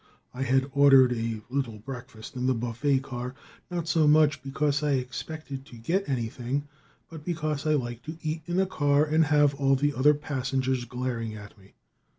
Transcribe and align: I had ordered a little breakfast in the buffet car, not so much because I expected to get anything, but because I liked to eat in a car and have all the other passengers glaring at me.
I 0.33 0.41
had 0.41 0.67
ordered 0.73 1.13
a 1.13 1.41
little 1.51 1.77
breakfast 1.77 2.35
in 2.35 2.47
the 2.47 2.55
buffet 2.55 3.03
car, 3.03 3.35
not 3.69 3.87
so 3.87 4.07
much 4.07 4.41
because 4.41 4.81
I 4.81 4.93
expected 4.93 5.63
to 5.67 5.75
get 5.77 6.09
anything, 6.09 6.67
but 7.07 7.23
because 7.23 7.67
I 7.67 7.75
liked 7.75 8.05
to 8.05 8.17
eat 8.23 8.41
in 8.47 8.59
a 8.59 8.65
car 8.65 9.05
and 9.05 9.25
have 9.25 9.53
all 9.53 9.75
the 9.75 9.93
other 9.93 10.15
passengers 10.15 10.85
glaring 10.85 11.35
at 11.35 11.55
me. 11.55 11.75